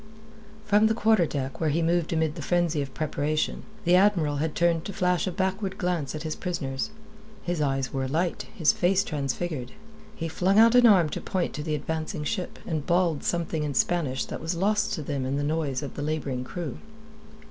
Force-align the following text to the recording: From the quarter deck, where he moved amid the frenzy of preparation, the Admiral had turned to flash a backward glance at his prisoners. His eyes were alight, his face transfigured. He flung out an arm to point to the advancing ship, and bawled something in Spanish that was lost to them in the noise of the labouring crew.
From 0.65 0.87
the 0.87 0.95
quarter 0.95 1.27
deck, 1.27 1.61
where 1.61 1.69
he 1.69 1.83
moved 1.83 2.11
amid 2.11 2.33
the 2.33 2.41
frenzy 2.41 2.81
of 2.81 2.91
preparation, 2.95 3.61
the 3.85 3.93
Admiral 3.95 4.37
had 4.37 4.55
turned 4.55 4.83
to 4.85 4.93
flash 4.93 5.27
a 5.27 5.31
backward 5.31 5.77
glance 5.77 6.15
at 6.15 6.23
his 6.23 6.35
prisoners. 6.35 6.89
His 7.43 7.61
eyes 7.61 7.93
were 7.93 8.03
alight, 8.05 8.47
his 8.55 8.71
face 8.73 9.03
transfigured. 9.03 9.73
He 10.15 10.27
flung 10.27 10.57
out 10.57 10.73
an 10.73 10.87
arm 10.87 11.09
to 11.09 11.21
point 11.21 11.53
to 11.53 11.61
the 11.61 11.75
advancing 11.75 12.23
ship, 12.23 12.57
and 12.65 12.83
bawled 12.83 13.23
something 13.23 13.61
in 13.61 13.75
Spanish 13.75 14.25
that 14.25 14.41
was 14.41 14.55
lost 14.55 14.91
to 14.93 15.03
them 15.03 15.23
in 15.23 15.35
the 15.37 15.43
noise 15.43 15.83
of 15.83 15.93
the 15.93 16.01
labouring 16.01 16.43
crew. 16.43 16.79